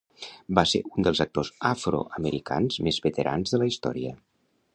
Va 0.59 0.61
ser 0.69 0.79
un 0.95 1.05
dels 1.07 1.21
actors 1.27 1.51
afroamericans 1.73 2.79
més 2.89 2.99
veterans 3.05 3.55
de 3.57 3.61
la 3.65 3.71
història. 3.75 4.17